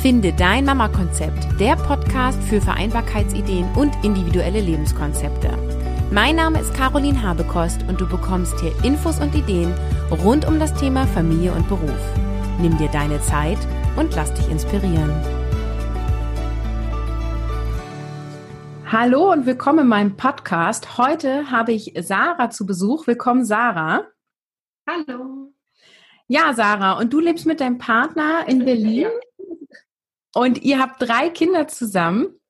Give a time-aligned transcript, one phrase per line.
[0.00, 5.50] Finde dein Mama-Konzept, der Podcast für Vereinbarkeitsideen und individuelle Lebenskonzepte.
[6.10, 9.74] Mein Name ist Caroline Habekost und du bekommst hier Infos und Ideen
[10.10, 12.00] rund um das Thema Familie und Beruf.
[12.62, 13.58] Nimm dir deine Zeit
[13.96, 15.12] und lass dich inspirieren.
[18.86, 20.96] Hallo und willkommen in meinem Podcast.
[20.96, 23.06] Heute habe ich Sarah zu Besuch.
[23.06, 24.06] Willkommen, Sarah.
[24.88, 25.52] Hallo.
[26.26, 29.02] Ja, Sarah, und du lebst mit deinem Partner in Berlin.
[29.02, 29.29] Ja.
[30.34, 32.40] Und ihr habt drei Kinder zusammen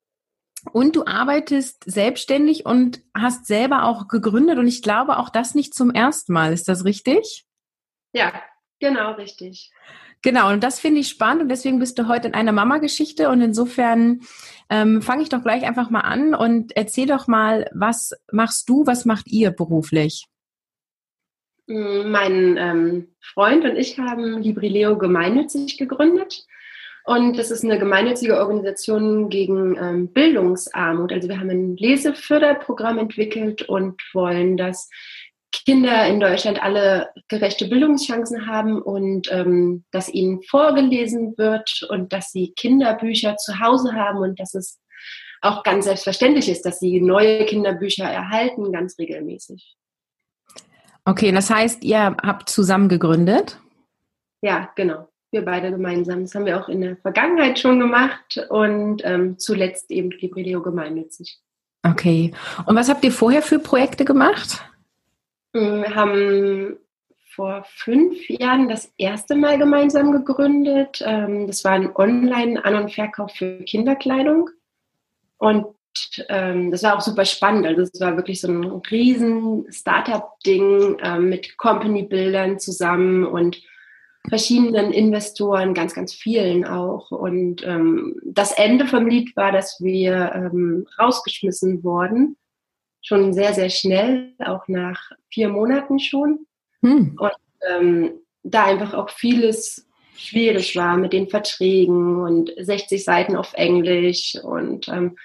[0.72, 5.74] und du arbeitest selbstständig und hast selber auch gegründet und ich glaube auch das nicht
[5.74, 6.52] zum ersten Mal.
[6.52, 7.46] Ist das richtig?
[8.12, 8.32] Ja,
[8.78, 9.70] genau richtig.
[10.22, 13.40] Genau, und das finde ich spannend und deswegen bist du heute in einer Mama-Geschichte und
[13.40, 14.20] insofern
[14.68, 18.86] ähm, fange ich doch gleich einfach mal an und erzähl doch mal, was machst du,
[18.86, 20.26] was macht ihr beruflich?
[21.66, 26.44] Mein ähm, Freund und ich haben Librileo gemeinnützig gegründet.
[27.04, 31.12] Und das ist eine gemeinnützige Organisation gegen ähm, Bildungsarmut.
[31.12, 34.88] Also wir haben ein Leseförderprogramm entwickelt und wollen, dass
[35.52, 42.30] Kinder in Deutschland alle gerechte Bildungschancen haben und ähm, dass ihnen vorgelesen wird und dass
[42.30, 44.78] sie Kinderbücher zu Hause haben und dass es
[45.42, 49.76] auch ganz selbstverständlich ist, dass sie neue Kinderbücher erhalten, ganz regelmäßig.
[51.04, 53.58] Okay, das heißt, ihr habt zusammen gegründet?
[54.42, 56.22] Ja, genau wir beide gemeinsam.
[56.22, 61.38] Das haben wir auch in der Vergangenheit schon gemacht und ähm, zuletzt eben Librileo gemeinnützig.
[61.82, 62.32] Okay.
[62.66, 64.62] Und was habt ihr vorher für Projekte gemacht?
[65.52, 66.76] Mm, wir haben
[67.34, 71.02] vor fünf Jahren das erste Mal gemeinsam gegründet.
[71.04, 74.50] Ähm, das war ein Online-An- und Verkauf für Kinderkleidung.
[75.38, 75.66] Und
[76.28, 77.66] ähm, das war auch super spannend.
[77.66, 83.62] Also es war wirklich so ein riesen Startup-Ding ähm, mit Company-Bildern zusammen und
[84.30, 87.10] verschiedenen Investoren, ganz, ganz vielen auch.
[87.10, 92.36] Und ähm, das Ende vom Lied war, dass wir ähm, rausgeschmissen wurden,
[93.02, 96.46] schon sehr, sehr schnell, auch nach vier Monaten schon.
[96.80, 97.16] Hm.
[97.18, 97.32] Und
[97.68, 99.86] ähm, da einfach auch vieles
[100.16, 105.16] schwierig war mit den Verträgen und 60 Seiten auf Englisch und ähm,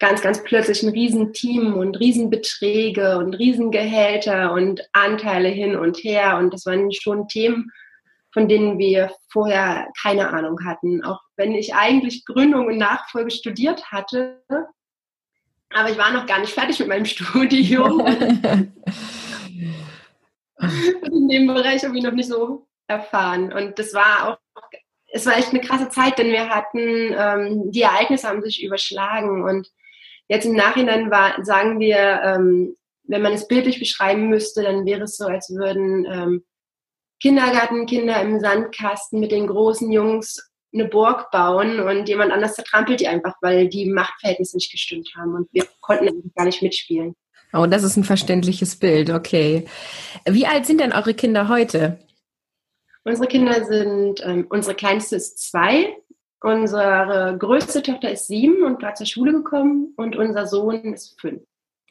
[0.00, 6.38] ganz, ganz plötzlich ein Riesenteam und Riesenbeträge und Riesengehälter und Anteile hin und her.
[6.38, 7.70] Und das waren schon Themen,
[8.32, 11.04] von denen wir vorher keine Ahnung hatten.
[11.04, 14.42] Auch wenn ich eigentlich Gründung und Nachfolge studiert hatte,
[15.70, 18.00] aber ich war noch gar nicht fertig mit meinem Studium.
[20.60, 23.52] in dem Bereich habe ich noch nicht so erfahren.
[23.52, 24.38] Und das war auch,
[25.12, 29.44] es war echt eine krasse Zeit, denn wir hatten, ähm, die Ereignisse haben sich überschlagen.
[29.44, 29.70] Und
[30.28, 35.02] jetzt im Nachhinein war, sagen wir, ähm, wenn man es bildlich beschreiben müsste, dann wäre
[35.02, 36.44] es so, als würden ähm,
[37.20, 43.08] Kindergartenkinder im Sandkasten mit den großen Jungs eine Burg bauen und jemand anders zertrampelt die
[43.08, 47.14] einfach, weil die Machtverhältnisse nicht gestimmt haben und wir konnten eigentlich gar nicht mitspielen.
[47.52, 49.66] Oh, das ist ein verständliches Bild, okay.
[50.26, 51.98] Wie alt sind denn eure Kinder heute?
[53.04, 55.96] Unsere Kinder sind, ähm, unsere kleinste ist zwei,
[56.42, 61.42] unsere größte Tochter ist sieben und gerade zur Schule gekommen und unser Sohn ist fünf.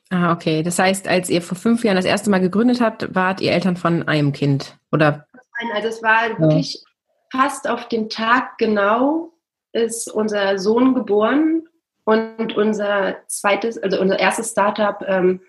[0.09, 0.63] Ah, okay.
[0.63, 3.75] Das heißt, als ihr vor fünf Jahren das erste Mal gegründet habt, wart ihr Eltern
[3.75, 5.27] von einem Kind, oder?
[5.33, 6.39] Nein, also es war ja.
[6.39, 6.83] wirklich
[7.31, 9.33] fast auf den Tag genau
[9.73, 11.67] ist unser Sohn geboren
[12.03, 15.41] und unser zweites, also unser erstes Startup ähm,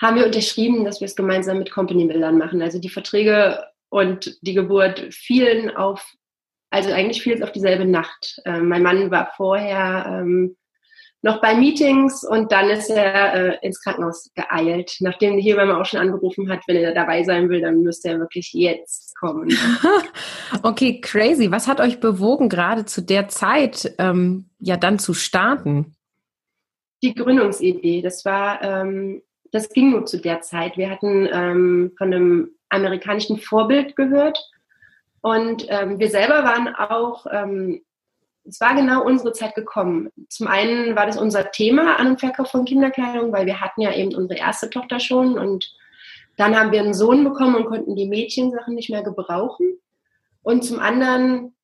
[0.00, 2.60] haben wir unterschrieben, dass wir es gemeinsam mit Company Buildern machen.
[2.60, 6.04] Also die Verträge und die Geburt fielen auf,
[6.70, 8.40] also eigentlich fiel es auf dieselbe Nacht.
[8.44, 10.56] Ähm, mein Mann war vorher ähm,
[11.22, 14.96] noch bei Meetings und dann ist er äh, ins Krankenhaus geeilt.
[15.00, 18.18] Nachdem die Hebamme auch schon angerufen hat, wenn er dabei sein will, dann müsste er
[18.18, 19.48] wirklich jetzt kommen.
[20.64, 21.50] okay, crazy.
[21.52, 25.94] Was hat euch bewogen, gerade zu der Zeit ähm, ja dann zu starten?
[27.04, 28.02] Die Gründungsidee.
[28.02, 29.22] Das war, ähm,
[29.52, 30.76] das ging nur zu der Zeit.
[30.76, 34.38] Wir hatten ähm, von einem amerikanischen Vorbild gehört
[35.20, 37.82] und ähm, wir selber waren auch ähm,
[38.44, 40.10] es war genau unsere Zeit gekommen.
[40.28, 43.94] Zum einen war das unser Thema An- und Verkauf von Kinderkleidung, weil wir hatten ja
[43.94, 45.72] eben unsere erste Tochter schon und
[46.36, 49.78] dann haben wir einen Sohn bekommen und konnten die Mädchensachen nicht mehr gebrauchen.
[50.42, 51.54] Und zum anderen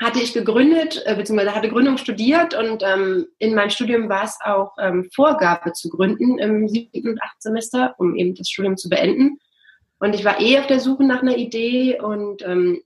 [0.00, 4.38] hatte ich gegründet, äh, beziehungsweise hatte Gründung studiert und ähm, in meinem Studium war es
[4.44, 8.88] auch ähm, Vorgabe zu gründen im siebten und achten Semester, um eben das Studium zu
[8.88, 9.38] beenden.
[9.98, 12.80] Und ich war eh auf der Suche nach einer Idee und ähm,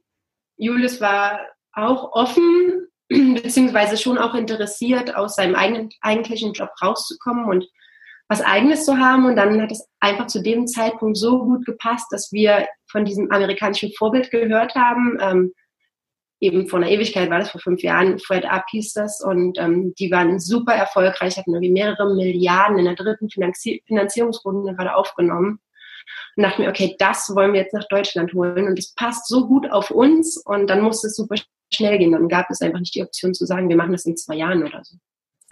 [0.57, 1.41] Julius war
[1.73, 2.89] auch offen
[3.43, 7.67] beziehungsweise schon auch interessiert, aus seinem eigenen, eigentlichen Job rauszukommen und
[8.29, 9.27] was Eigenes zu haben.
[9.27, 13.31] Und dann hat es einfach zu dem Zeitpunkt so gut gepasst, dass wir von diesem
[13.31, 15.19] amerikanischen Vorbild gehört haben.
[15.21, 15.53] Ähm,
[16.41, 19.95] eben vor einer Ewigkeit war das, vor fünf Jahren, Fred Up hieß das und ähm,
[19.99, 25.61] die waren super erfolgreich, hatten irgendwie mehrere Milliarden in der dritten Finanzi Finanzierungsrunde gerade aufgenommen
[26.37, 29.47] und dachte mir, okay, das wollen wir jetzt nach Deutschland holen und es passt so
[29.47, 31.37] gut auf uns und dann muss es super
[31.75, 32.13] schnell gehen.
[32.13, 34.65] Dann gab es einfach nicht die Option zu sagen, wir machen das in zwei Jahren
[34.65, 34.97] oder so.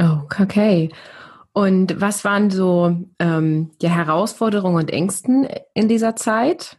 [0.00, 0.90] Oh, okay.
[1.52, 6.78] Und was waren so ähm, die Herausforderungen und Ängsten in dieser Zeit?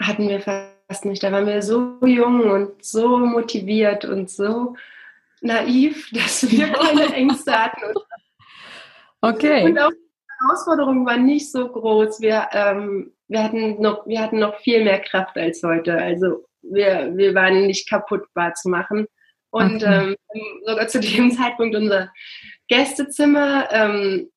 [0.00, 1.22] Hatten wir fast nicht.
[1.22, 4.74] Da waren wir so jung und so motiviert und so
[5.40, 7.94] naiv, dass wir keine Ängste hatten.
[9.20, 9.64] Okay.
[9.64, 9.92] Und auch
[10.40, 12.20] Herausforderungen waren nicht so groß.
[12.20, 15.96] Wir, ähm, wir, hatten noch, wir hatten noch viel mehr Kraft als heute.
[15.96, 19.06] Also wir, wir waren nicht kaputtbar zu machen.
[19.50, 20.14] Und okay.
[20.34, 22.10] ähm, sogar zu dem Zeitpunkt unser
[22.68, 24.30] Gästezimmer ähm,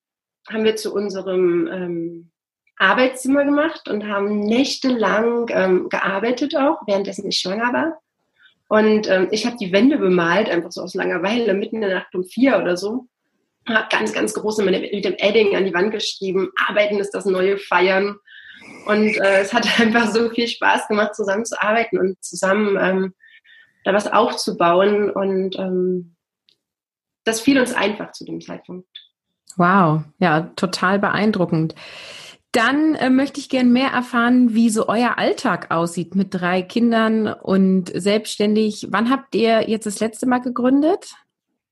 [0.48, 2.30] haben wir zu unserem ähm,
[2.76, 8.00] Arbeitszimmer gemacht und haben nächtelang ähm, gearbeitet auch, währenddessen ich schwanger war.
[8.68, 12.14] Und ähm, ich habe die Wände bemalt, einfach so aus Langeweile, mitten in der Nacht
[12.14, 13.08] um vier oder so
[13.68, 17.58] habe ganz, ganz groß mit dem Edding an die Wand geschrieben, Arbeiten ist das neue
[17.58, 18.16] Feiern.
[18.86, 23.14] Und äh, es hat einfach so viel Spaß gemacht, zusammen zu arbeiten und zusammen ähm,
[23.84, 25.10] da was aufzubauen.
[25.10, 26.16] Und ähm,
[27.24, 28.88] das fiel uns einfach zu dem Zeitpunkt.
[29.56, 31.74] Wow, ja, total beeindruckend.
[32.52, 37.28] Dann äh, möchte ich gern mehr erfahren, wie so euer Alltag aussieht mit drei Kindern
[37.28, 38.88] und selbstständig.
[38.90, 41.12] Wann habt ihr jetzt das letzte Mal gegründet?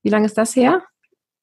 [0.02, 0.84] Wie lange ist das her?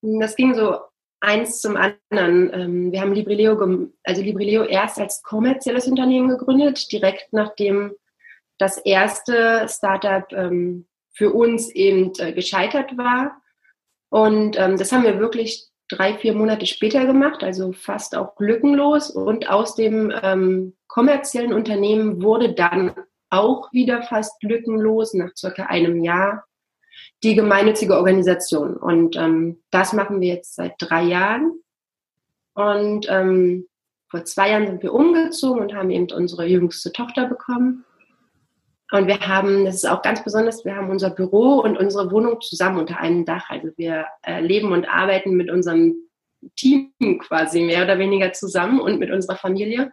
[0.02, 0.80] Das ging so
[1.20, 2.54] eins zum anderen.
[2.54, 7.94] Ähm, wir haben Librileo, also Librileo erst als kommerzielles Unternehmen gegründet, direkt nachdem
[8.58, 13.42] das erste Startup ähm, für uns eben äh, gescheitert war.
[14.10, 19.12] Und ähm, das haben wir wirklich drei, vier Monate später gemacht, also fast auch lückenlos.
[19.12, 22.96] Und aus dem kommerziellen Unternehmen wurde dann
[23.30, 26.46] auch wieder fast lückenlos nach circa einem Jahr
[27.26, 28.78] die gemeinnützige Organisation.
[28.78, 31.54] Und ähm, das machen wir jetzt seit drei Jahren.
[32.54, 33.68] Und ähm,
[34.10, 37.84] vor zwei Jahren sind wir umgezogen und haben eben unsere jüngste Tochter bekommen.
[38.92, 42.40] Und wir haben, das ist auch ganz besonders, wir haben unser Büro und unsere Wohnung
[42.42, 43.50] zusammen unter einem Dach.
[43.50, 45.96] Also wir äh, leben und arbeiten mit unserem
[46.56, 49.92] Team quasi mehr oder weniger zusammen und mit unserer Familie.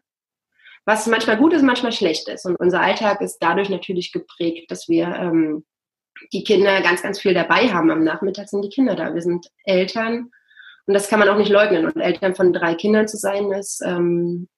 [0.85, 2.45] Was manchmal gut ist, manchmal schlecht ist.
[2.45, 5.65] Und unser Alltag ist dadurch natürlich geprägt, dass wir ähm,
[6.33, 7.91] die Kinder ganz, ganz viel dabei haben.
[7.91, 9.15] Am Nachmittag sind die Kinder da.
[9.15, 10.31] Wir sind Eltern
[10.87, 11.87] und das kann man auch nicht leugnen.
[11.87, 14.49] Und Eltern von drei Kindern zu sein, ist, ähm,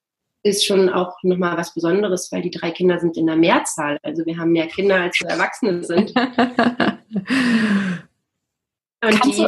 [0.43, 3.99] ist schon auch nochmal was Besonderes, weil die drei Kinder sind in der Mehrzahl.
[4.03, 6.15] Also wir haben mehr Kinder, als wir Erwachsene sind.
[9.05, 9.47] und die,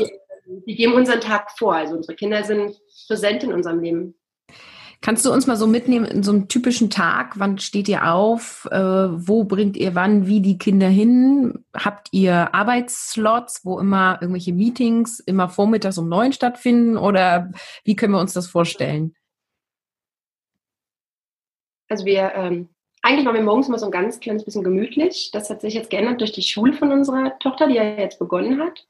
[0.66, 1.74] die geben unseren Tag vor.
[1.74, 4.14] Also unsere Kinder sind präsent in unserem Leben.
[5.00, 7.38] Kannst du uns mal so mitnehmen in so einem typischen Tag?
[7.38, 8.66] Wann steht ihr auf?
[8.70, 11.64] Äh, wo bringt ihr wann wie die Kinder hin?
[11.74, 16.96] Habt ihr Arbeitsslots, wo immer irgendwelche Meetings immer vormittags um neun stattfinden?
[16.96, 17.52] Oder
[17.84, 19.14] wie können wir uns das vorstellen?
[21.88, 22.68] Also wir, ähm,
[23.02, 25.30] eigentlich machen wir morgens immer so ein ganz kleines bisschen gemütlich.
[25.32, 28.60] Das hat sich jetzt geändert durch die Schule von unserer Tochter, die ja jetzt begonnen
[28.60, 28.86] hat.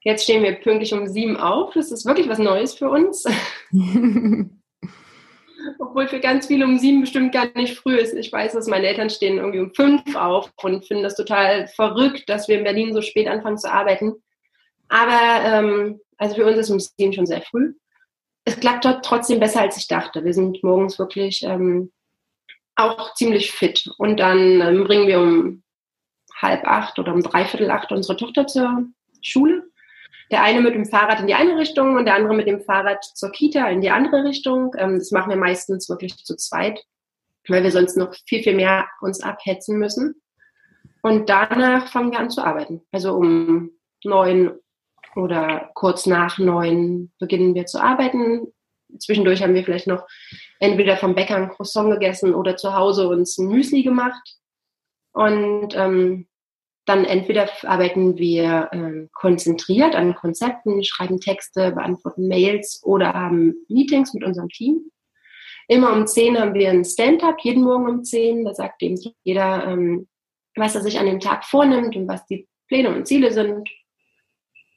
[0.00, 1.74] Jetzt stehen wir pünktlich um sieben auf.
[1.74, 3.24] Das ist wirklich was Neues für uns.
[5.78, 8.14] Obwohl für ganz viele um sieben bestimmt gar nicht früh ist.
[8.14, 12.28] Ich weiß, dass meine Eltern stehen irgendwie um fünf auf und finden das total verrückt,
[12.28, 14.14] dass wir in Berlin so spät anfangen zu arbeiten.
[14.88, 17.74] Aber ähm, also für uns ist um sieben schon sehr früh.
[18.44, 20.24] Es klappt dort trotzdem besser, als ich dachte.
[20.24, 21.92] Wir sind morgens wirklich ähm,
[22.76, 23.90] auch ziemlich fit.
[23.98, 25.62] Und dann ähm, bringen wir um
[26.36, 28.86] halb acht oder um dreiviertel acht unsere Tochter zur
[29.20, 29.68] Schule.
[30.30, 33.02] Der eine mit dem Fahrrad in die eine Richtung und der andere mit dem Fahrrad
[33.02, 34.72] zur Kita in die andere Richtung.
[34.76, 36.82] Ähm, das machen wir meistens wirklich zu zweit,
[37.48, 40.20] weil wir sonst noch viel, viel mehr uns abhetzen müssen.
[41.02, 42.82] Und danach fangen wir an zu arbeiten.
[42.92, 43.70] Also um
[44.04, 44.52] neun
[45.16, 48.52] oder kurz nach neun beginnen wir zu arbeiten.
[48.98, 50.06] Zwischendurch haben wir vielleicht noch
[50.60, 54.36] entweder vom Bäcker ein Croissant gegessen oder zu Hause uns ein Müsli gemacht.
[55.12, 56.27] Und ähm,
[56.88, 64.14] dann entweder arbeiten wir äh, konzentriert an Konzepten, schreiben Texte, beantworten Mails oder haben Meetings
[64.14, 64.90] mit unserem Team.
[65.68, 68.44] Immer um 10 haben wir ein Stand-up, jeden Morgen um 10.
[68.44, 70.08] Da sagt eben jeder, ähm,
[70.56, 73.68] was er sich an dem Tag vornimmt und was die Pläne und Ziele sind.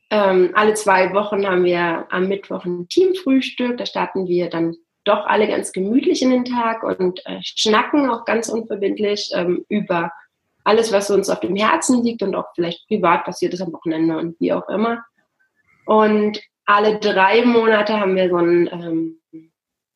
[0.09, 3.77] Ähm, alle zwei Wochen haben wir am Mittwoch ein Teamfrühstück.
[3.77, 4.75] Da starten wir dann
[5.05, 10.11] doch alle ganz gemütlich in den Tag und äh, schnacken auch ganz unverbindlich ähm, über
[10.63, 14.17] alles, was uns auf dem Herzen liegt und auch vielleicht privat passiert ist am Wochenende
[14.17, 15.03] und wie auch immer.
[15.85, 19.19] Und alle drei Monate haben wir so ein ähm,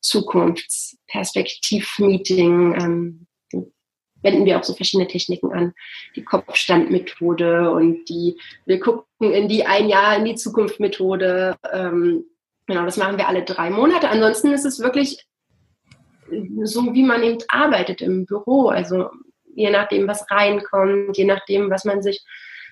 [0.00, 2.80] Zukunftsperspektiv-Meeting.
[2.80, 3.26] Ähm,
[4.22, 5.72] wenden wir auch so verschiedene Techniken an.
[6.16, 11.56] Die Kopfstandmethode und die, wir gucken in die ein Jahr in die Zukunft Methode.
[11.72, 12.24] Ähm,
[12.66, 14.08] genau, das machen wir alle drei Monate.
[14.08, 15.24] Ansonsten ist es wirklich
[16.64, 18.66] so, wie man eben arbeitet im Büro.
[18.68, 19.10] Also
[19.56, 22.24] je nachdem, was reinkommt, je nachdem, was man sich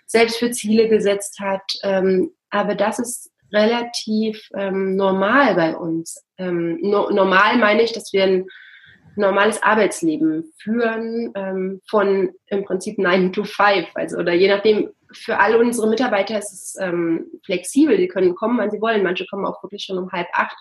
[0.06, 1.62] selbst für Ziele gesetzt hat.
[1.82, 6.24] Ähm, aber das ist relativ ähm, normal bei uns.
[6.38, 8.46] Ähm, no, normal meine ich, dass wir ein
[9.16, 13.88] normales Arbeitsleben führen, ähm, von im Prinzip 9 to 5.
[13.94, 17.96] Also, oder je nachdem, für alle unsere Mitarbeiter ist es ähm, flexibel.
[17.96, 19.04] Die können kommen, wann sie wollen.
[19.04, 20.56] Manche kommen auch wirklich schon um halb acht,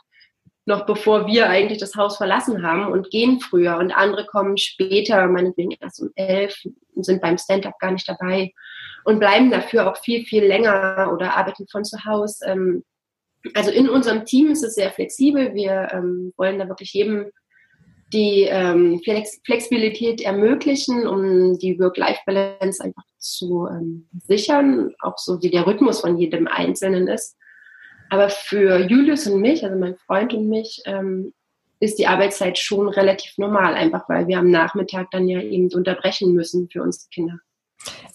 [0.65, 3.77] noch bevor wir eigentlich das Haus verlassen haben und gehen früher.
[3.77, 6.55] Und andere kommen später, meinetwegen erst um elf,
[6.95, 8.51] und sind beim Stand-up gar nicht dabei
[9.03, 12.45] und bleiben dafür auch viel, viel länger oder arbeiten von zu Hause.
[12.47, 12.83] Ähm,
[13.53, 15.53] also in unserem Team ist es sehr flexibel.
[15.53, 17.29] Wir ähm, wollen da wirklich jedem
[18.13, 23.67] die ähm, Flex Flexibilität ermöglichen, um die Work-Life-Balance einfach zu
[24.27, 27.35] sichern, auch so wie der Rhythmus von jedem Einzelnen ist.
[28.13, 31.33] Aber für Julius und mich, also mein Freund und mich, ähm,
[31.79, 36.31] ist die Arbeitszeit schon relativ normal, einfach weil wir am Nachmittag dann ja eben unterbrechen
[36.31, 37.39] müssen für unsere Kinder.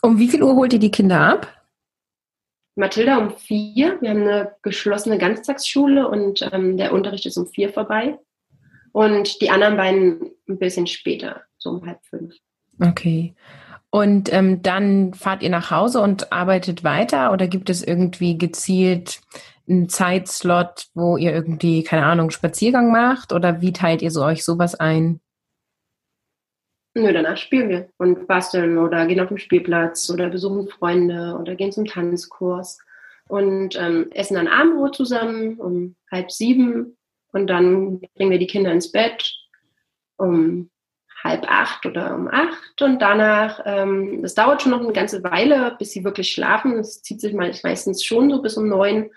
[0.00, 1.52] Um wie viel Uhr holt ihr die Kinder ab?
[2.76, 4.00] Mathilda um vier.
[4.00, 8.20] Wir haben eine geschlossene Ganztagsschule und ähm, der Unterricht ist um vier vorbei.
[8.92, 12.36] Und die anderen beiden ein bisschen später, so um halb fünf.
[12.80, 13.34] Okay.
[13.90, 19.22] Und ähm, dann fahrt ihr nach Hause und arbeitet weiter oder gibt es irgendwie gezielt
[19.68, 24.44] einen Zeitslot, wo ihr irgendwie, keine Ahnung, Spaziergang macht oder wie teilt ihr so euch
[24.44, 25.20] sowas ein?
[26.94, 31.54] Nö, danach spielen wir und basteln oder gehen auf den Spielplatz oder besuchen Freunde oder
[31.54, 32.78] gehen zum Tanzkurs
[33.28, 36.96] und ähm, essen dann Abendbrot zusammen um halb sieben
[37.32, 39.32] und dann bringen wir die Kinder ins Bett
[40.16, 40.70] um
[41.22, 45.76] halb acht oder um acht und danach, ähm, das dauert schon noch eine ganze Weile,
[45.78, 46.76] bis sie wirklich schlafen.
[46.76, 49.10] Das zieht sich meistens schon so bis um neun.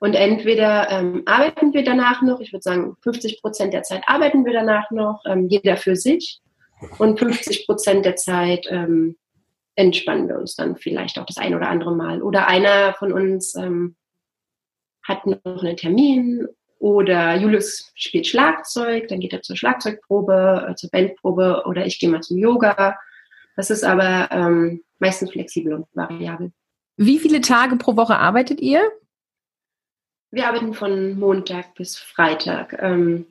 [0.00, 4.44] Und entweder ähm, arbeiten wir danach noch, ich würde sagen 50 Prozent der Zeit arbeiten
[4.44, 6.40] wir danach noch, ähm, jeder für sich
[6.98, 9.16] und 50 Prozent der Zeit ähm,
[9.74, 12.22] entspannen wir uns dann vielleicht auch das ein oder andere Mal.
[12.22, 13.96] Oder einer von uns ähm,
[15.02, 16.46] hat noch einen Termin
[16.78, 22.08] oder Julius spielt Schlagzeug, dann geht er zur Schlagzeugprobe, äh, zur Bandprobe oder ich gehe
[22.08, 22.96] mal zum Yoga.
[23.56, 26.52] Das ist aber ähm, meistens flexibel und variabel.
[26.96, 28.82] Wie viele Tage pro Woche arbeitet ihr?
[30.30, 32.76] Wir arbeiten von Montag bis Freitag.
[32.80, 33.26] Ähm,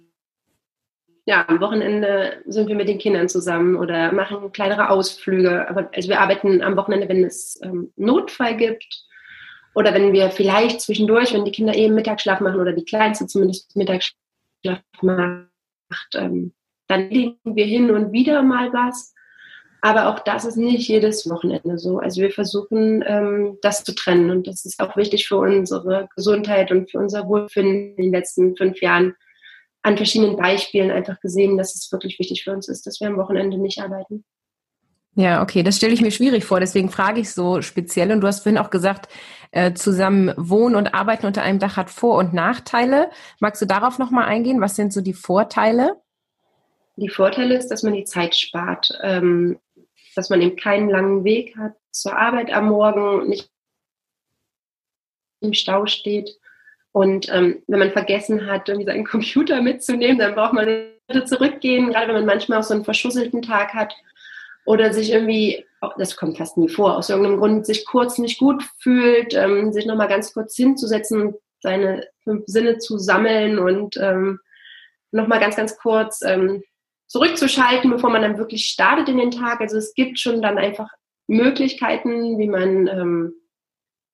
[1.26, 5.70] ja, am Wochenende sind wir mit den Kindern zusammen oder machen kleinere Ausflüge.
[5.70, 9.06] Aber also wir arbeiten am Wochenende, wenn es ähm, Notfall gibt
[9.76, 13.76] oder wenn wir vielleicht zwischendurch, wenn die Kinder eben Mittagsschlaf machen oder die Kleinste zumindest
[13.76, 16.54] Mittagsschlaf macht, ähm,
[16.88, 19.14] dann legen wir hin und wieder mal was.
[19.88, 22.00] Aber auch das ist nicht jedes Wochenende so.
[22.00, 24.32] Also wir versuchen, ähm, das zu trennen.
[24.32, 28.58] Und das ist auch wichtig für unsere Gesundheit und für unser Wohlfinden in den letzten
[28.58, 29.16] fünf Jahren
[29.84, 33.16] an verschiedenen Beispielen einfach gesehen, dass es wirklich wichtig für uns ist, dass wir am
[33.16, 34.26] Wochenende nicht arbeiten.
[35.16, 38.12] Ja, okay, das stelle ich mir schwierig vor, deswegen frage ich so speziell.
[38.12, 39.08] Und du hast vorhin auch gesagt,
[39.52, 43.10] äh, zusammen wohnen und arbeiten unter einem Dach hat Vor- und Nachteile.
[43.40, 44.60] Magst du darauf nochmal eingehen?
[44.60, 45.96] Was sind so die Vorteile?
[46.98, 49.60] Die Vorteile ist, dass man die Zeit spart, ähm,
[50.18, 53.52] dass man eben keinen langen Weg hat zur Arbeit am Morgen, nicht
[55.42, 56.38] im Stau steht.
[56.92, 60.88] Und ähm, wenn man vergessen hat, irgendwie seinen Computer mitzunehmen, dann braucht man
[61.26, 63.94] zurückgehen, gerade wenn man manchmal auch so einen verschusselten Tag hat
[64.66, 65.64] oder sich irgendwie,
[65.98, 69.86] das kommt fast nie vor, aus irgendeinem Grund sich kurz nicht gut fühlt, ähm, sich
[69.86, 74.40] nochmal ganz kurz hinzusetzen und seine fünf Sinne zu sammeln und ähm,
[75.12, 76.64] nochmal ganz, ganz kurz ähm,
[77.08, 79.62] zurückzuschalten, bevor man dann wirklich startet in den Tag.
[79.62, 80.90] Also es gibt schon dann einfach
[81.28, 83.34] Möglichkeiten, wie man ähm,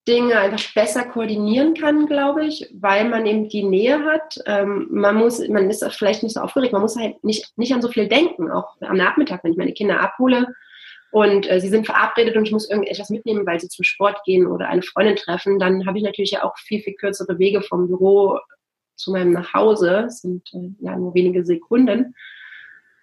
[0.08, 4.38] Dinge einfach besser koordinieren kann, glaube ich, weil man eben die Nähe hat.
[4.46, 7.82] Ähm, man muss, man ist vielleicht nicht so aufgeregt, man muss halt nicht, nicht an
[7.82, 10.54] so viel denken, auch am Nachmittag, wenn ich meine Kinder abhole
[11.12, 14.48] und äh, sie sind verabredet und ich muss irgendetwas mitnehmen, weil sie zum Sport gehen
[14.48, 18.40] oder eine Freundin treffen, dann habe ich natürlich auch viel, viel kürzere Wege vom Büro
[18.96, 20.02] zu meinem Nachhause.
[20.06, 22.16] Das sind äh, ja nur wenige Sekunden.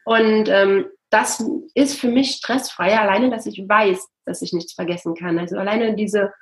[0.04, 5.14] Und ähm, das ist für mich stressfreier, alleine, dass ich weiß, dass ich nichts vergessen
[5.14, 5.38] kann.
[5.38, 6.32] Also alleine diese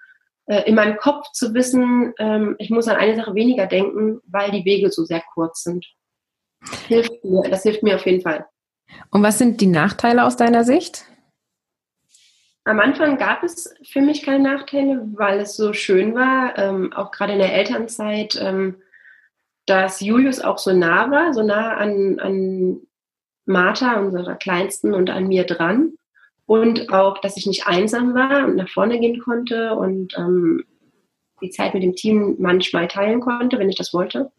[0.46, 4.50] äh, in meinem Kopf zu wissen, ähm, ich muss an eine Sache weniger denken, weil
[4.50, 5.86] die Wege so sehr kurz sind.
[6.86, 8.46] Hilft mir, das hilft mir auf jeden Fall.
[9.10, 11.04] Und was sind die Nachteile aus deiner Sicht?
[12.64, 17.10] Am Anfang gab es für mich keine Nachteile, weil es so schön war, ähm, auch
[17.10, 18.82] gerade in der Elternzeit, ähm,
[19.64, 22.80] dass Julius auch so nah war, so nah an, an
[23.48, 25.92] Martha, unserer Kleinsten, und an mir dran.
[26.46, 30.64] und auch, dass ich nicht einsam war und nach vorne gehen konnte und ähm,
[31.42, 34.32] die Zeit mit dem Team manchmal teilen konnte, wenn ich das wollte.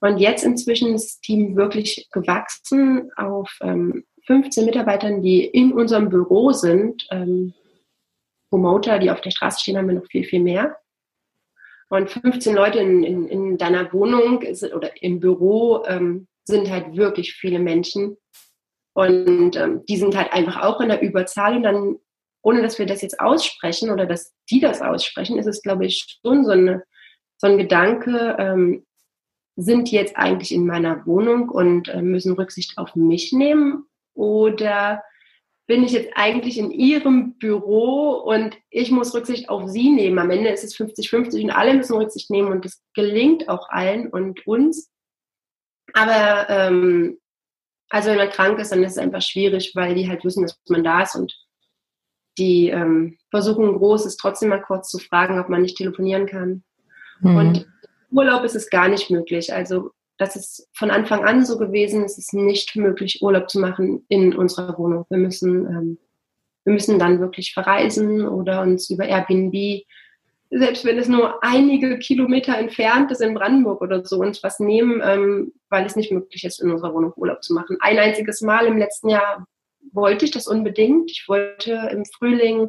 [0.00, 6.08] Und jetzt inzwischen ist das Team wirklich gewachsen auf ähm, 15 Mitarbeitern, die in unserem
[6.08, 7.06] Büro sind.
[7.10, 7.54] Ähm,
[8.50, 10.76] Promoter, die auf der Straße stehen, haben wir noch viel, viel mehr.
[11.88, 14.42] Und 15 Leute in, in, in deiner Wohnung
[14.74, 18.16] oder im Büro ähm, sind halt wirklich viele Menschen.
[18.96, 21.56] Und ähm, die sind halt einfach auch in der Überzahl.
[21.56, 21.96] Und dann,
[22.42, 26.18] ohne dass wir das jetzt aussprechen oder dass die das aussprechen, ist es, glaube ich,
[26.24, 26.82] schon so, eine,
[27.36, 28.86] so ein Gedanke, ähm,
[29.54, 33.84] sind die jetzt eigentlich in meiner Wohnung und äh, müssen Rücksicht auf mich nehmen?
[34.14, 35.02] Oder
[35.66, 40.18] bin ich jetzt eigentlich in ihrem Büro und ich muss Rücksicht auf sie nehmen.
[40.18, 44.08] Am Ende ist es 50-50 und alle müssen Rücksicht nehmen und das gelingt auch allen
[44.08, 44.90] und uns.
[45.92, 47.18] Aber ähm,
[47.90, 50.58] also wenn man krank ist, dann ist es einfach schwierig, weil die halt wissen, dass
[50.68, 51.34] man da ist und
[52.38, 56.64] die ähm, versuchen groß trotzdem mal kurz zu fragen, ob man nicht telefonieren kann.
[57.20, 57.36] Mhm.
[57.36, 57.66] Und
[58.10, 59.52] Urlaub ist es gar nicht möglich.
[59.52, 62.04] Also das ist von Anfang an so gewesen.
[62.04, 65.04] Es ist nicht möglich, Urlaub zu machen in unserer Wohnung.
[65.08, 65.98] Wir müssen, ähm,
[66.64, 69.84] wir müssen dann wirklich verreisen oder uns über Airbnb,
[70.58, 75.00] selbst wenn es nur einige Kilometer entfernt ist in Brandenburg oder so, uns was nehmen,
[75.04, 77.76] ähm, weil es nicht möglich ist, in unserer Wohnung Urlaub zu machen.
[77.80, 79.46] Ein einziges Mal im letzten Jahr
[79.92, 81.10] wollte ich das unbedingt.
[81.10, 82.68] Ich wollte im Frühling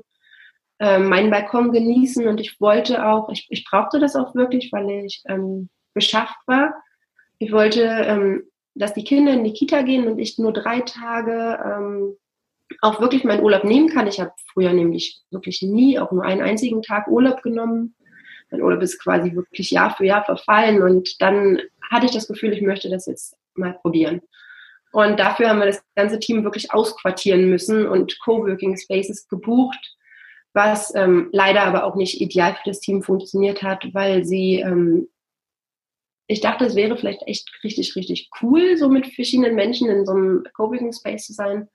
[0.79, 4.89] äh, meinen Balkon genießen und ich wollte auch, ich, ich brauchte das auch wirklich, weil
[5.05, 6.73] ich ähm, beschafft war
[7.39, 8.43] ich wollte, ähm,
[8.75, 12.17] dass die Kinder in die Kita gehen und ich nur drei Tage ähm,
[12.81, 14.07] auch wirklich meinen Urlaub nehmen kann.
[14.07, 17.95] Ich habe früher nämlich wirklich nie auch nur einen einzigen Tag Urlaub genommen.
[18.51, 21.59] Mein Urlaub ist quasi wirklich Jahr für Jahr verfallen und dann
[21.89, 24.21] hatte ich das Gefühl, ich möchte das jetzt mal probieren.
[24.91, 29.95] Und dafür haben wir das ganze Team wirklich ausquartieren müssen und Coworking Spaces gebucht,
[30.53, 35.07] was ähm, leider aber auch nicht ideal für das Team funktioniert hat, weil sie ähm,
[36.27, 40.11] ich dachte, es wäre vielleicht echt richtig, richtig cool, so mit verschiedenen Menschen in so
[40.11, 41.69] einem Coworking Space zu sein.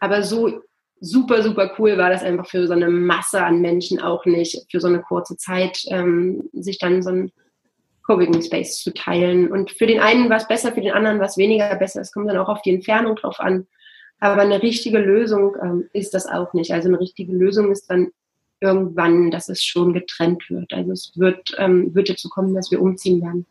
[0.00, 0.60] Aber so
[1.00, 4.80] super, super cool war das einfach für so eine Masse an Menschen auch nicht, für
[4.80, 7.32] so eine kurze Zeit, ähm, sich dann so ein
[8.06, 9.50] Coworking Space zu teilen.
[9.50, 12.00] Und für den einen war es besser, für den anderen war es weniger besser.
[12.00, 13.66] Es kommt dann auch auf die Entfernung drauf an.
[14.20, 16.72] Aber eine richtige Lösung ähm, ist das auch nicht.
[16.72, 18.10] Also eine richtige Lösung ist dann
[18.60, 20.72] irgendwann, dass es schon getrennt wird.
[20.72, 23.46] Also es wird, ähm, wird dazu kommen, dass wir umziehen werden.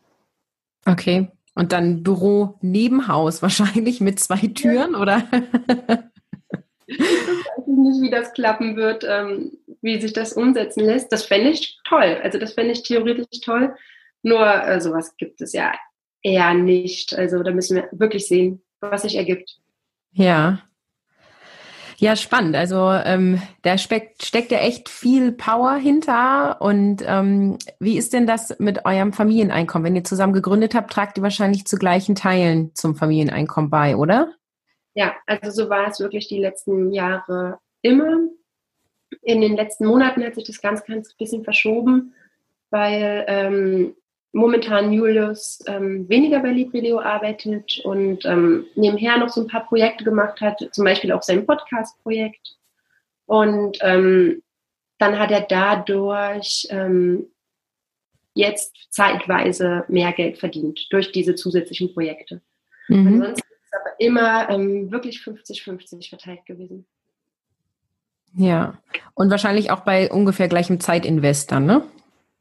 [0.86, 1.28] Okay.
[1.54, 5.00] Und dann Büro neben Haus wahrscheinlich mit zwei Türen, ja.
[5.00, 5.24] oder?
[6.86, 11.12] ich weiß nicht, wie das klappen wird, ähm, wie sich das umsetzen lässt.
[11.12, 12.20] Das fände ich toll.
[12.22, 13.74] Also das fände ich theoretisch toll.
[14.22, 15.72] Nur äh, sowas gibt es ja
[16.22, 17.16] eher nicht.
[17.16, 19.58] Also da müssen wir wirklich sehen, was sich ergibt.
[20.12, 20.60] Ja.
[21.98, 22.56] Ja, spannend.
[22.56, 26.60] Also ähm, da steckt, ja echt viel Power hinter.
[26.60, 29.86] Und ähm, wie ist denn das mit eurem Familieneinkommen?
[29.86, 34.32] Wenn ihr zusammen gegründet habt, tragt ihr wahrscheinlich zu gleichen Teilen zum Familieneinkommen bei, oder?
[34.94, 38.28] Ja, also so war es wirklich die letzten Jahre immer.
[39.22, 42.14] In den letzten Monaten hat sich das ganz, ganz bisschen verschoben,
[42.70, 43.94] weil ähm,
[44.32, 50.04] momentan Julius ähm, weniger bei Librileo arbeitet und ähm, nebenher noch so ein paar Projekte
[50.04, 52.56] gemacht hat, zum Beispiel auch sein Podcast-Projekt.
[53.26, 54.42] Und ähm,
[54.98, 57.28] dann hat er dadurch ähm,
[58.34, 62.42] jetzt zeitweise mehr Geld verdient durch diese zusätzlichen Projekte.
[62.88, 63.06] Mhm.
[63.06, 66.86] Ansonsten aber immer ähm, wirklich 50-50 verteilt gewesen.
[68.36, 68.78] Ja,
[69.14, 71.82] und wahrscheinlich auch bei ungefähr gleichem Zeitinvestor, ne?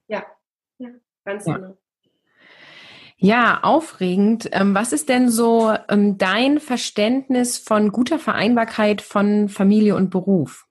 [0.07, 0.25] Ja,
[0.79, 0.89] ja,
[1.23, 1.57] ganz ja.
[1.57, 1.77] genau.
[3.17, 4.49] Ja, aufregend.
[4.51, 10.67] Ähm, was ist denn so ähm, dein Verständnis von guter Vereinbarkeit von Familie und Beruf?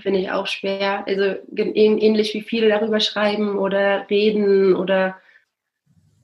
[0.00, 1.04] Finde ich auch schwer.
[1.06, 5.16] Also ähnlich wie viele darüber schreiben oder reden oder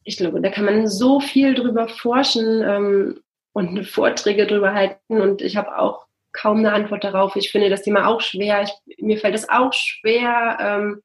[0.04, 3.20] ich glaube, da kann man so viel drüber forschen ähm,
[3.52, 7.36] und Vorträge drüber halten und ich habe auch kaum eine Antwort darauf.
[7.36, 8.62] Ich finde das Thema auch schwer.
[8.62, 10.98] Ich, mir fällt es auch schwer,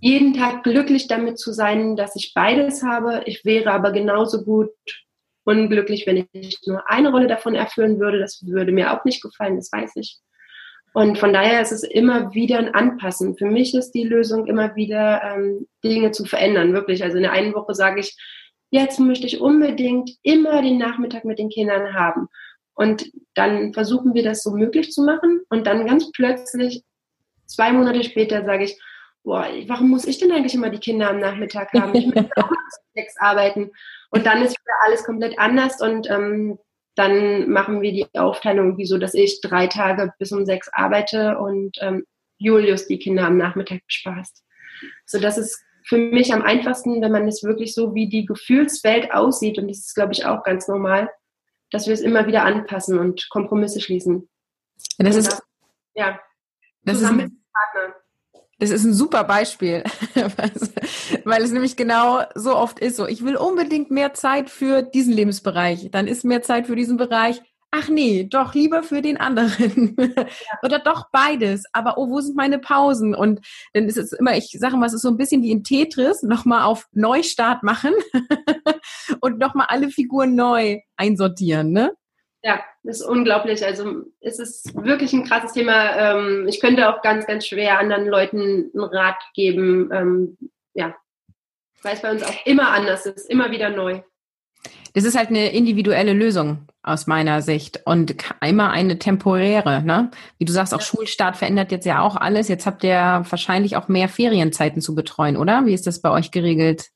[0.00, 3.22] jeden Tag glücklich damit zu sein, dass ich beides habe.
[3.26, 4.70] Ich wäre aber genauso gut
[5.44, 8.18] unglücklich, wenn ich nur eine Rolle davon erfüllen würde.
[8.18, 10.18] Das würde mir auch nicht gefallen, das weiß ich.
[10.96, 13.36] Und von daher ist es immer wieder ein Anpassen.
[13.36, 17.04] Für mich ist die Lösung immer wieder ähm, Dinge zu verändern, wirklich.
[17.04, 18.16] Also in der einen Woche sage ich,
[18.70, 22.28] jetzt möchte ich unbedingt immer den Nachmittag mit den Kindern haben.
[22.72, 25.42] Und dann versuchen wir das so möglich zu machen.
[25.50, 26.82] Und dann ganz plötzlich,
[27.44, 28.80] zwei Monate später, sage ich,
[29.22, 31.94] boah, warum muss ich denn eigentlich immer die Kinder am Nachmittag haben?
[31.94, 32.50] Ich möchte auch
[32.94, 33.70] sechs arbeiten.
[34.08, 36.58] Und dann ist wieder alles komplett anders und ähm,
[36.96, 41.38] dann machen wir die Aufteilung wie so, dass ich drei Tage bis um sechs arbeite
[41.38, 42.04] und ähm,
[42.38, 44.44] Julius die Kinder am Nachmittag bespaßt.
[45.04, 49.12] So, das ist für mich am einfachsten, wenn man es wirklich so, wie die Gefühlswelt
[49.12, 51.10] aussieht, und das ist, glaube ich, auch ganz normal,
[51.70, 54.28] dass wir es immer wieder anpassen und Kompromisse schließen.
[54.98, 55.42] Ja, das ist,
[55.94, 56.20] ja,
[56.82, 57.42] das ist ein,
[58.58, 59.84] Das ist ein super Beispiel,
[61.24, 65.12] weil es nämlich genau so oft ist so, ich will unbedingt mehr Zeit für diesen
[65.12, 69.96] Lebensbereich, dann ist mehr Zeit für diesen Bereich, ach nee, doch lieber für den anderen.
[70.62, 71.64] Oder doch beides.
[71.72, 73.14] Aber oh, wo sind meine Pausen?
[73.14, 73.40] Und
[73.74, 76.22] dann ist es immer, ich sage mal, es ist so ein bisschen wie in Tetris,
[76.22, 77.92] nochmal auf Neustart machen
[79.20, 81.92] und nochmal alle Figuren neu einsortieren, ne?
[82.42, 83.64] Ja, das ist unglaublich.
[83.64, 85.96] Also es ist wirklich ein krasses Thema.
[85.96, 89.90] Ähm, ich könnte auch ganz, ganz schwer anderen Leuten einen Rat geben.
[89.92, 90.38] Ähm,
[90.74, 90.94] ja,
[91.82, 94.00] weil es bei uns auch immer anders ist, immer wieder neu.
[94.92, 99.82] Das ist halt eine individuelle Lösung aus meiner Sicht und immer eine temporäre.
[99.82, 100.10] Ne?
[100.38, 100.86] Wie du sagst, auch ja.
[100.86, 102.48] Schulstart verändert jetzt ja auch alles.
[102.48, 105.66] Jetzt habt ihr wahrscheinlich auch mehr Ferienzeiten zu betreuen, oder?
[105.66, 106.90] Wie ist das bei euch geregelt?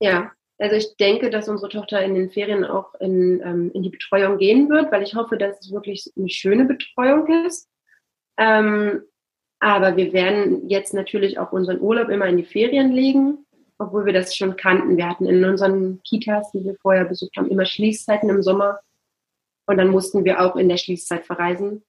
[0.00, 3.90] Ja, also ich denke, dass unsere Tochter in den Ferien auch in, ähm, in die
[3.90, 7.68] Betreuung gehen wird, weil ich hoffe, dass es wirklich eine schöne Betreuung ist.
[8.38, 9.02] Ähm,
[9.60, 13.46] aber wir werden jetzt natürlich auch unseren Urlaub immer in die Ferien legen,
[13.78, 14.96] obwohl wir das schon kannten.
[14.96, 18.80] Wir hatten in unseren Kitas, die wir vorher besucht haben, immer Schließzeiten im Sommer.
[19.66, 21.84] Und dann mussten wir auch in der Schließzeit verreisen.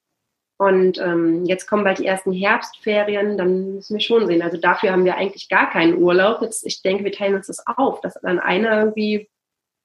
[0.59, 4.41] Und ähm, jetzt kommen bald die ersten Herbstferien, dann müssen wir schon sehen.
[4.41, 6.41] Also dafür haben wir eigentlich gar keinen Urlaub.
[6.41, 9.29] Jetzt, ich denke, wir teilen uns das auf, dass dann einer irgendwie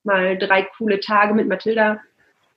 [0.03, 2.01] mal drei coole Tage mit Mathilda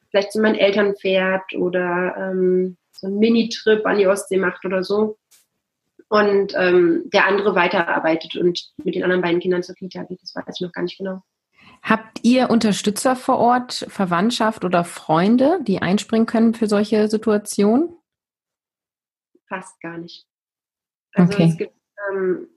[0.10, 4.84] vielleicht zu meinen Eltern fährt oder ähm, so einen Mini-Trip an die Ostsee macht oder
[4.84, 5.20] so.
[6.10, 10.24] Und ähm, der andere weiterarbeitet und mit den anderen beiden Kindern zur Kita geht.
[10.24, 11.22] Das weiß ich noch gar nicht genau.
[11.84, 17.97] Habt ihr Unterstützer vor Ort, Verwandtschaft oder Freunde, die einspringen können für solche Situationen?
[19.48, 20.26] Fast gar nicht.
[21.14, 21.48] Also okay.
[21.50, 21.74] es gibt
[22.12, 22.48] ähm,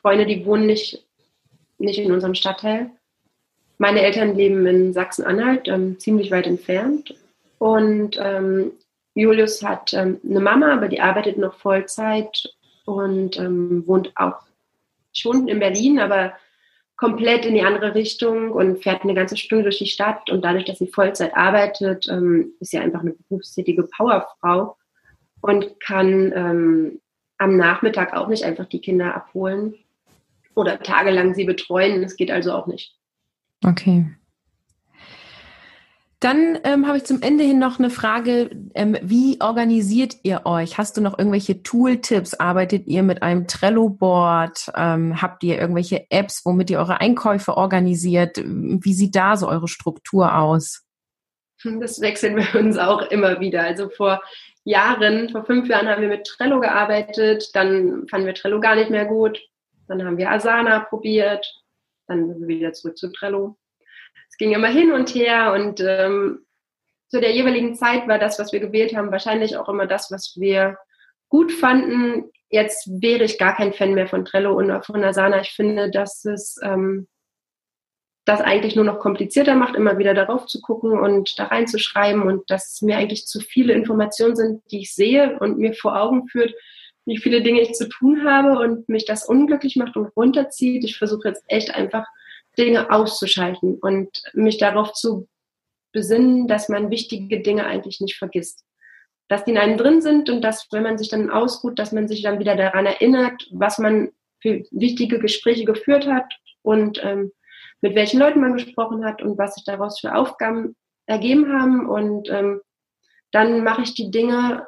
[0.00, 1.06] Freunde, die wohnen nicht,
[1.78, 2.90] nicht in unserem Stadtteil.
[3.78, 7.14] Meine Eltern leben in Sachsen-Anhalt, ähm, ziemlich weit entfernt.
[7.58, 8.72] Und ähm,
[9.14, 14.40] Julius hat ähm, eine Mama, aber die arbeitet noch Vollzeit und ähm, wohnt auch
[15.12, 16.34] schon in Berlin, aber
[16.96, 20.28] komplett in die andere Richtung und fährt eine ganze Stunde durch die Stadt.
[20.28, 24.76] Und dadurch, dass sie Vollzeit arbeitet, ähm, ist sie einfach eine berufstätige Powerfrau
[25.40, 27.00] und kann ähm,
[27.38, 29.74] am Nachmittag auch nicht einfach die Kinder abholen
[30.54, 32.02] oder tagelang sie betreuen.
[32.02, 32.94] Das geht also auch nicht.
[33.64, 34.06] Okay.
[36.20, 38.50] Dann ähm, habe ich zum Ende hin noch eine Frage.
[38.74, 40.76] Ähm, wie organisiert ihr euch?
[40.76, 42.34] Hast du noch irgendwelche Tooltips?
[42.34, 44.70] Arbeitet ihr mit einem Trello-Board?
[44.76, 48.36] Ähm, habt ihr irgendwelche Apps, womit ihr eure Einkäufe organisiert?
[48.44, 50.84] Wie sieht da so eure Struktur aus?
[51.64, 53.62] Das wechseln wir uns auch immer wieder.
[53.62, 54.20] Also vor
[54.64, 58.90] Jahren, vor fünf Jahren haben wir mit Trello gearbeitet, dann fanden wir Trello gar nicht
[58.90, 59.40] mehr gut,
[59.88, 61.46] dann haben wir Asana probiert,
[62.06, 63.56] dann sind wir wieder zurück zu Trello.
[64.28, 66.44] Es ging immer hin und her und ähm,
[67.08, 70.36] zu der jeweiligen Zeit war das, was wir gewählt haben, wahrscheinlich auch immer das, was
[70.36, 70.78] wir
[71.28, 72.30] gut fanden.
[72.48, 75.40] Jetzt wäre ich gar kein Fan mehr von Trello und von Asana.
[75.40, 77.08] Ich finde, dass es ähm,
[78.30, 82.48] das eigentlich nur noch komplizierter macht, immer wieder darauf zu gucken und da reinzuschreiben und
[82.48, 86.54] dass mir eigentlich zu viele Informationen sind, die ich sehe und mir vor Augen führt,
[87.06, 90.84] wie viele Dinge ich zu tun habe und mich das unglücklich macht und runterzieht.
[90.84, 92.06] Ich versuche jetzt echt einfach
[92.56, 95.26] Dinge auszuschalten und mich darauf zu
[95.90, 98.64] besinnen, dass man wichtige Dinge eigentlich nicht vergisst.
[99.26, 102.06] Dass die in einem drin sind und dass, wenn man sich dann ausruht, dass man
[102.06, 107.32] sich dann wieder daran erinnert, was man für wichtige Gespräche geführt hat und ähm,
[107.80, 111.88] mit welchen Leuten man gesprochen hat und was sich daraus für Aufgaben ergeben haben.
[111.88, 112.60] Und ähm,
[113.32, 114.66] dann mache ich die Dinge,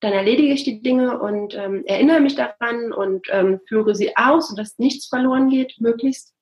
[0.00, 4.48] dann erledige ich die Dinge und ähm, erinnere mich daran und ähm, führe sie aus,
[4.48, 6.34] sodass nichts verloren geht, möglichst.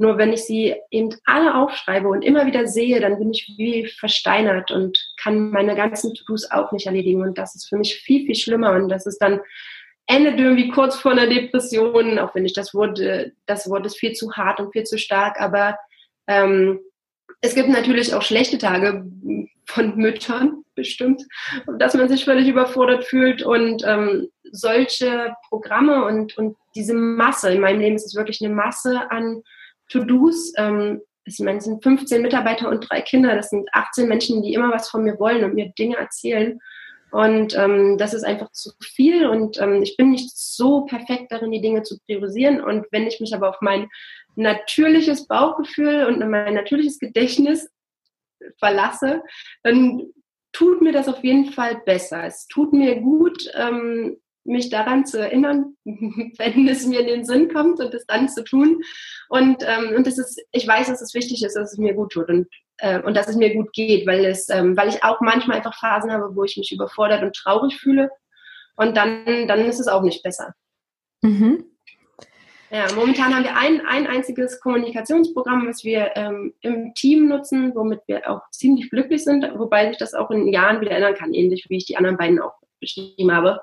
[0.00, 3.86] Nur wenn ich sie eben alle aufschreibe und immer wieder sehe, dann bin ich wie
[3.86, 7.22] versteinert und kann meine ganzen To-Dos auch nicht erledigen.
[7.22, 8.72] Und das ist für mich viel, viel schlimmer.
[8.74, 9.40] Und das ist dann
[10.08, 13.98] endet irgendwie kurz vor einer Depression, auch wenn ich das Wort, äh, das Wort ist
[13.98, 15.78] viel zu hart und viel zu stark, aber
[16.26, 16.80] ähm,
[17.40, 19.04] es gibt natürlich auch schlechte Tage
[19.66, 21.22] von Müttern bestimmt,
[21.78, 27.60] dass man sich völlig überfordert fühlt und ähm, solche Programme und, und diese Masse, in
[27.60, 29.42] meinem Leben ist es wirklich eine Masse an
[29.90, 34.42] To-Dos, ähm, ich meine, es sind 15 Mitarbeiter und drei Kinder, das sind 18 Menschen,
[34.42, 36.58] die immer was von mir wollen und mir Dinge erzählen.
[37.10, 41.50] Und ähm, das ist einfach zu viel und ähm, ich bin nicht so perfekt darin,
[41.50, 42.60] die Dinge zu priorisieren.
[42.60, 43.88] Und wenn ich mich aber auf mein
[44.36, 47.68] natürliches Bauchgefühl und mein natürliches Gedächtnis
[48.58, 49.22] verlasse,
[49.62, 50.12] dann
[50.52, 52.24] tut mir das auf jeden Fall besser.
[52.24, 57.52] Es tut mir gut, ähm, mich daran zu erinnern, wenn es mir in den Sinn
[57.52, 58.82] kommt und es dann zu tun.
[59.28, 62.12] Und, ähm, und das ist, ich weiß, dass es wichtig ist, dass es mir gut
[62.12, 65.20] tut und, äh, und dass es mir gut geht, weil es, ähm, weil ich auch
[65.20, 68.10] manchmal einfach Phasen habe, wo ich mich überfordert und traurig fühle.
[68.76, 70.54] Und dann, dann ist es auch nicht besser.
[71.22, 71.64] Mhm.
[72.70, 78.00] Ja, momentan haben wir ein, ein einziges Kommunikationsprogramm, was wir ähm, im Team nutzen, womit
[78.06, 81.66] wir auch ziemlich glücklich sind, wobei sich das auch in Jahren wieder ändern kann, ähnlich
[81.68, 83.60] wie ich die anderen beiden auch beschrieben habe.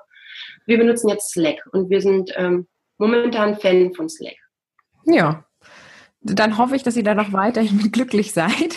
[0.66, 2.66] Wir benutzen jetzt Slack und wir sind ähm,
[2.98, 4.36] momentan Fan von Slack.
[5.04, 5.45] Ja,
[6.34, 8.76] dann hoffe ich, dass ihr da noch weiterhin glücklich seid.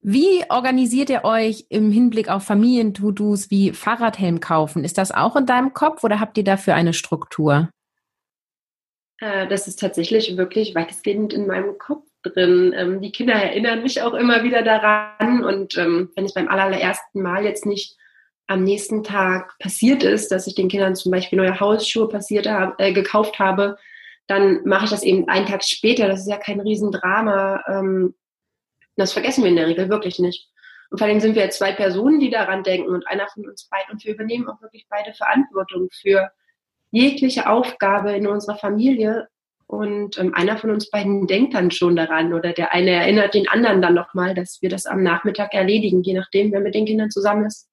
[0.00, 4.84] wie organisiert ihr euch im Hinblick auf Familien-To-Dos wie Fahrradhelm kaufen?
[4.84, 7.70] Ist das auch in deinem Kopf oder habt ihr dafür eine Struktur?
[9.20, 12.74] Äh, das ist tatsächlich wirklich weitestgehend in meinem Kopf drin.
[12.76, 17.22] Ähm, die Kinder erinnern mich auch immer wieder daran und ähm, wenn es beim allerersten
[17.22, 17.96] Mal jetzt nicht
[18.48, 22.74] am nächsten Tag passiert ist, dass ich den Kindern zum Beispiel neue Hausschuhe passiert habe,
[22.78, 23.76] äh, gekauft habe,
[24.26, 26.08] dann mache ich das eben einen Tag später.
[26.08, 27.62] Das ist ja kein Riesendrama.
[27.66, 28.14] Ähm,
[28.96, 30.48] das vergessen wir in der Regel wirklich nicht.
[30.90, 33.92] Und vor allem sind wir zwei Personen, die daran denken und einer von uns beiden.
[33.92, 36.30] Und wir übernehmen auch wirklich beide Verantwortung für
[36.90, 39.28] jegliche Aufgabe in unserer Familie.
[39.66, 43.48] Und ähm, einer von uns beiden denkt dann schon daran oder der eine erinnert den
[43.48, 47.10] anderen dann nochmal, dass wir das am Nachmittag erledigen, je nachdem, wer mit den Kindern
[47.10, 47.70] zusammen ist.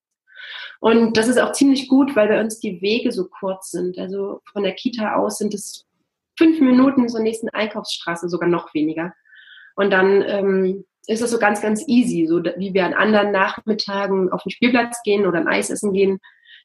[0.80, 3.98] Und das ist auch ziemlich gut, weil bei uns die Wege so kurz sind.
[3.98, 5.89] Also von der Kita aus sind es
[6.40, 9.14] fünf Minuten zur nächsten Einkaufsstraße, sogar noch weniger.
[9.76, 14.32] Und dann ähm, ist es so ganz, ganz easy, so wie wir an anderen Nachmittagen
[14.32, 16.20] auf den Spielplatz gehen oder ein Eis essen gehen,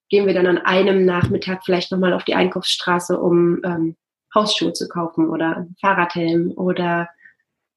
[0.09, 3.97] gehen wir dann an einem Nachmittag vielleicht nochmal auf die Einkaufsstraße, um ähm,
[4.33, 7.09] Hausschuhe zu kaufen oder ein Fahrradhelm oder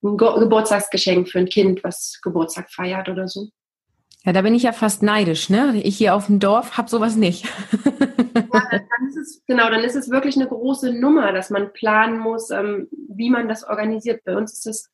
[0.04, 3.50] ein Ge Geburtstagsgeschenk für ein Kind, was Geburtstag feiert oder so.
[4.28, 5.80] Ja, da bin ich ja fast neidisch, ne?
[5.86, 7.46] Ich hier auf dem Dorf habe sowas nicht.
[7.86, 12.20] ja, dann ist es, genau, dann ist es wirklich eine große Nummer, dass man planen
[12.20, 14.26] muss, ähm, wie man das organisiert.
[14.26, 14.92] Bei uns ist es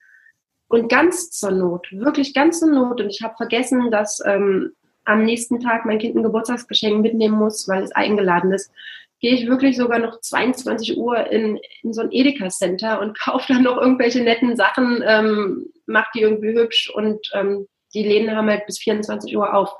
[0.67, 3.01] und ganz zur Not, wirklich ganz zur Not.
[3.01, 7.67] Und ich habe vergessen, dass ähm, am nächsten Tag mein Kind ein Geburtstagsgeschenk mitnehmen muss,
[7.67, 8.71] weil es eingeladen ist,
[9.19, 13.63] gehe ich wirklich sogar noch 22 Uhr in, in so ein Edeka-Center und kaufe dann
[13.63, 18.65] noch irgendwelche netten Sachen, ähm, mache die irgendwie hübsch und ähm, die Läden haben halt
[18.65, 19.75] bis 24 Uhr auf,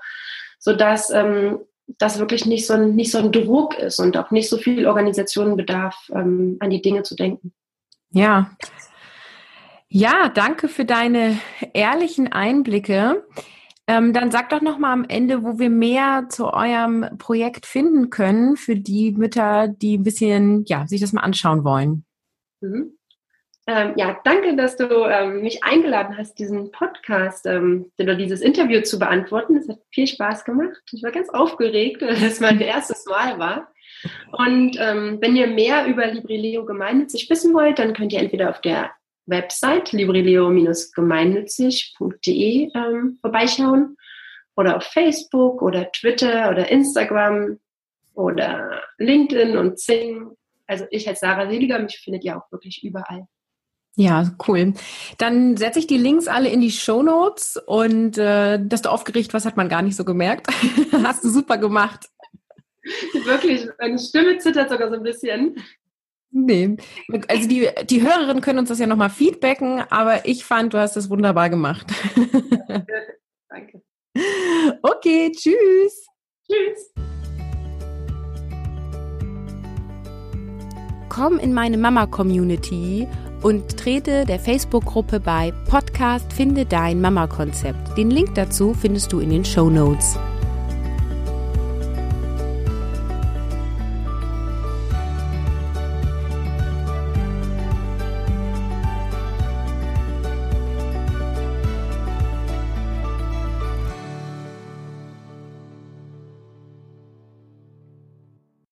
[0.59, 1.59] sodass ähm,
[1.97, 4.87] das wirklich nicht so, ein, nicht so ein Druck ist und auch nicht so viel
[4.87, 7.53] Organisation bedarf, ähm, an die Dinge zu denken.
[8.11, 8.51] Ja.
[9.89, 11.37] Ja, danke für deine
[11.73, 13.25] ehrlichen Einblicke.
[13.85, 18.09] Ähm, dann sag doch noch mal am Ende, wo wir mehr zu eurem Projekt finden
[18.09, 22.05] können für die Mütter, die ein bisschen, ja, sich das mal anschauen wollen.
[22.61, 22.97] Mhm.
[23.65, 28.81] Ähm, ja, danke, dass du ähm, mich eingeladen hast, diesen Podcast ähm, oder dieses Interview
[28.81, 29.55] zu beantworten.
[29.55, 30.81] Es hat viel Spaß gemacht.
[30.91, 33.71] Ich war ganz aufgeregt, weil es mein erstes Mal war.
[34.31, 38.59] Und ähm, wenn ihr mehr über Librileo gemeinnützig wissen wollt, dann könnt ihr entweder auf
[38.59, 38.91] der
[39.27, 43.95] Website librileo-gemeinnützig.de ähm, vorbeischauen
[44.57, 47.59] oder auf Facebook oder Twitter oder Instagram
[48.13, 50.31] oder LinkedIn und Zing.
[50.67, 53.25] Also ich als Sarah Seliger, mich findet ihr auch wirklich überall.
[53.95, 54.73] Ja, cool.
[55.19, 59.33] Dann setze ich die Links alle in die Show Notes und äh, dass du aufgeregt
[59.33, 60.47] warst, hat man gar nicht so gemerkt.
[61.03, 62.09] Hast du super gemacht.
[63.25, 65.63] Wirklich, meine Stimme zittert sogar so ein bisschen.
[66.31, 66.77] Nee,
[67.27, 70.95] also die, die Hörerinnen können uns das ja nochmal feedbacken, aber ich fand, du hast
[70.95, 71.85] das wunderbar gemacht.
[73.49, 73.83] Danke.
[74.81, 76.07] Okay, tschüss.
[76.47, 76.91] Tschüss.
[81.09, 83.07] Komm in meine Mama-Community
[83.43, 87.97] und trete der Facebook-Gruppe bei Podcast Finde dein Mama-Konzept.
[87.97, 90.17] Den Link dazu findest du in den Show Notes.